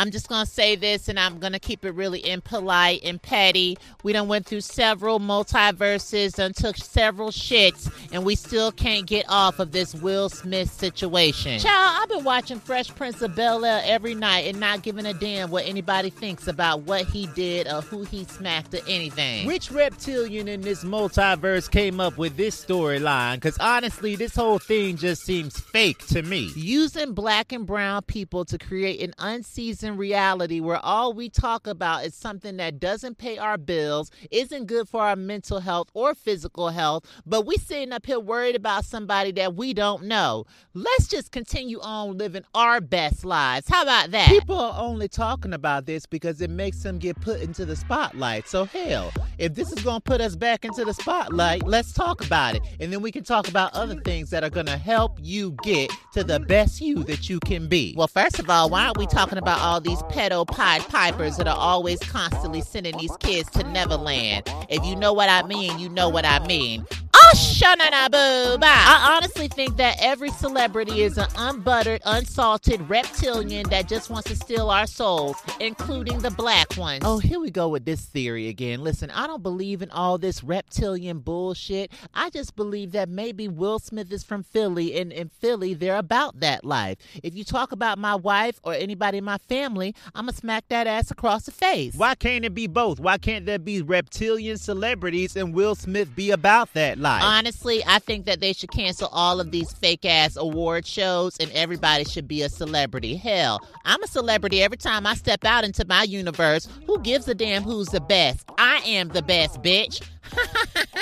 [0.00, 3.76] I'm just gonna say this, and I'm gonna keep it really impolite and petty.
[4.02, 9.26] We done went through several multiverses and took several shits, and we still can't get
[9.28, 11.60] off of this Will Smith situation.
[11.60, 15.12] Child, I've been watching Fresh Prince of Bel Air every night and not giving a
[15.12, 19.46] damn what anybody thinks about what he did or who he smacked or anything.
[19.46, 23.34] Which reptilian in this multiverse came up with this storyline?
[23.34, 26.52] Because honestly, this whole thing just seems fake to me.
[26.56, 32.04] Using black and brown people to create an unseasoned reality where all we talk about
[32.04, 36.68] is something that doesn't pay our bills, isn't good for our mental health or physical
[36.68, 40.44] health, but we sitting up here worried about somebody that we don't know.
[40.74, 43.68] Let's just continue on living our best lives.
[43.68, 44.28] How about that?
[44.28, 48.48] People are only talking about this because it makes them get put into the spotlight.
[48.48, 52.54] So hell, if this is gonna put us back into the spotlight, let's talk about
[52.54, 52.62] it.
[52.78, 56.22] And then we can talk about other things that are gonna help you get to
[56.22, 57.94] the best you that you can be.
[57.96, 61.48] Well, first of all, why aren't we talking about all these pedo pied pipers that
[61.48, 64.46] are always constantly sending these kids to Neverland?
[64.68, 66.84] If you know what I mean, you know what I mean.
[67.32, 74.28] Shanana I honestly think that every celebrity is an unbuttered, unsalted reptilian that just wants
[74.30, 77.02] to steal our souls, including the black ones.
[77.04, 78.82] Oh, here we go with this theory again.
[78.82, 81.92] Listen, I don't believe in all this reptilian bullshit.
[82.14, 86.40] I just believe that maybe Will Smith is from Philly, and in Philly, they're about
[86.40, 86.98] that life.
[87.22, 90.64] If you talk about my wife or anybody in my family, I'm going to smack
[90.68, 91.94] that ass across the face.
[91.94, 92.98] Why can't it be both?
[92.98, 97.19] Why can't there be reptilian celebrities and Will Smith be about that life?
[97.20, 101.50] Honestly, I think that they should cancel all of these fake ass award shows and
[101.52, 103.16] everybody should be a celebrity.
[103.16, 106.68] Hell, I'm a celebrity every time I step out into my universe.
[106.86, 108.48] Who gives a damn who's the best?
[108.58, 110.02] I am the best, bitch.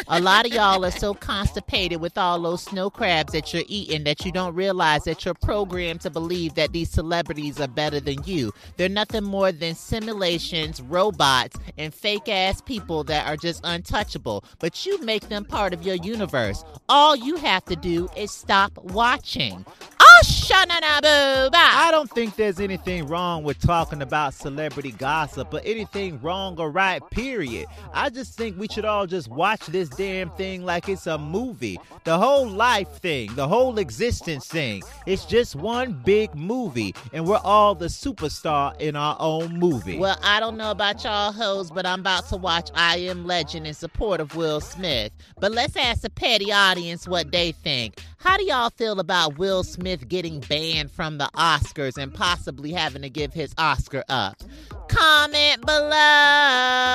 [0.08, 4.04] A lot of y'all are so constipated with all those snow crabs that you're eating
[4.04, 8.22] that you don't realize that you're programmed to believe that these celebrities are better than
[8.24, 8.52] you.
[8.76, 14.44] They're nothing more than simulations, robots, and fake ass people that are just untouchable.
[14.58, 16.64] But you make them part of your universe.
[16.88, 19.64] All you have to do is stop watching.
[21.88, 26.70] I don't think there's anything wrong with talking about celebrity gossip or anything wrong or
[26.70, 27.66] right, period.
[27.92, 31.78] I just think we should all just watch this damn thing like it's a movie.
[32.04, 34.82] The whole life thing, the whole existence thing.
[35.06, 39.98] It's just one big movie, and we're all the superstar in our own movie.
[39.98, 43.66] Well, I don't know about y'all hoes, but I'm about to watch I Am Legend
[43.66, 45.12] in support of Will Smith.
[45.40, 48.02] But let's ask the petty audience what they think.
[48.18, 53.02] How do y'all feel about Will Smith getting banned from the Oscars and possibly having
[53.02, 54.42] to give his Oscar up?
[54.88, 56.87] Comment below.